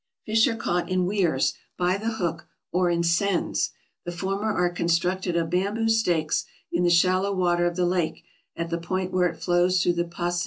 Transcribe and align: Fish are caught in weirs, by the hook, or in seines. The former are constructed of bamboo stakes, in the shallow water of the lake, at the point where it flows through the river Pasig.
Fish 0.25 0.47
are 0.47 0.55
caught 0.55 0.89
in 0.89 1.05
weirs, 1.05 1.53
by 1.77 1.95
the 1.95 2.13
hook, 2.13 2.47
or 2.71 2.89
in 2.89 3.03
seines. 3.03 3.69
The 4.03 4.11
former 4.11 4.51
are 4.51 4.71
constructed 4.71 5.35
of 5.35 5.51
bamboo 5.51 5.89
stakes, 5.89 6.43
in 6.71 6.81
the 6.81 6.89
shallow 6.89 7.31
water 7.35 7.67
of 7.67 7.75
the 7.75 7.85
lake, 7.85 8.23
at 8.55 8.71
the 8.71 8.79
point 8.79 9.11
where 9.11 9.27
it 9.29 9.37
flows 9.37 9.83
through 9.83 9.93
the 9.93 10.03
river 10.05 10.15
Pasig. 10.15 10.39